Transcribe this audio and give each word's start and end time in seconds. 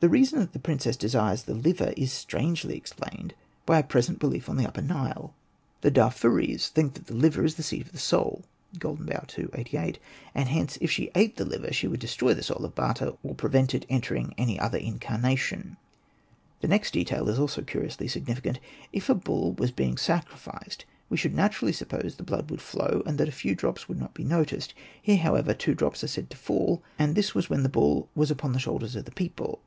The 0.00 0.08
reason 0.08 0.40
that 0.40 0.52
the 0.52 0.58
princess 0.58 0.96
desires 0.96 1.44
the 1.44 1.54
liver 1.54 1.94
is 1.96 2.12
strangely 2.12 2.76
explained 2.76 3.32
by 3.64 3.78
a 3.78 3.82
present 3.84 4.18
belief 4.18 4.46
7 4.46 4.56
Hosted 4.56 4.58
by 4.58 4.70
Google 4.70 4.80
82 4.80 4.82
ANPU 4.82 4.82
AND 4.82 4.88
BATA 4.88 4.98
on 4.98 5.14
the 5.14 5.14
Upper 5.14 5.20
Nile. 5.20 5.34
The 5.80 5.90
Darfuris 6.58 6.68
think 6.68 6.94
that 6.94 7.06
the 7.06 7.14
liver 7.14 7.44
is 7.44 7.54
the 7.54 7.62
seat 7.62 7.86
of 7.86 7.92
the 7.92 7.98
soul 7.98 8.44
(''Golden 8.76 9.06
Bough," 9.06 9.26
ii. 9.38 9.46
88); 9.54 9.98
and 10.34 10.48
hence 10.48 10.76
if 10.80 10.90
she 10.90 11.12
ate 11.14 11.36
the 11.36 11.44
liver 11.44 11.72
she 11.72 11.86
would 11.86 12.00
destroy 12.00 12.34
the 12.34 12.42
soul 12.42 12.64
of 12.64 12.74
Bata, 12.74 13.14
or 13.22 13.36
prevent 13.36 13.72
it 13.72 13.86
entering 13.88 14.34
any 14.36 14.58
other 14.58 14.76
incarnation. 14.78 15.76
The 16.60 16.66
next 16.68 16.92
detail 16.92 17.28
is 17.28 17.38
also 17.38 17.62
curiously 17.62 18.08
significant. 18.08 18.58
If 18.92 19.08
a 19.08 19.14
bull 19.14 19.52
was 19.52 19.70
being 19.70 19.96
sacrificed 19.96 20.84
we 21.08 21.16
should 21.16 21.34
naturally 21.36 21.72
suppose 21.72 22.16
the 22.16 22.24
blood 22.24 22.50
would 22.50 22.60
fiow, 22.60 23.06
and 23.06 23.16
that 23.18 23.28
a 23.28 23.32
few 23.32 23.54
drops 23.54 23.88
would 23.88 24.00
not 24.00 24.12
be 24.12 24.24
noticed. 24.24 24.74
Here, 25.00 25.18
however, 25.18 25.54
two 25.54 25.74
drops 25.76 26.02
are 26.02 26.08
said 26.08 26.30
to 26.30 26.36
fall, 26.36 26.82
and 26.98 27.14
this 27.14 27.32
was 27.32 27.48
when 27.48 27.62
the 27.62 27.68
bull" 27.68 28.08
was 28.16 28.32
upon 28.32 28.52
the 28.54 28.58
shoulders 28.58 28.96
of 28.96 29.04
the 29.04 29.12
people.'' 29.12 29.60